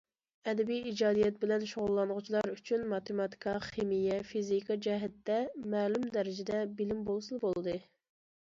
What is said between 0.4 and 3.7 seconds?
ئەدەبىي ئىجادىيەت بىلەن شۇغۇللانغۇچىلار ئۈچۈن ماتېماتىكا،